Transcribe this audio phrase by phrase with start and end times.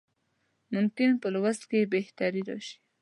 [0.73, 2.75] ممکن په لوست کې یې بهتري راشي.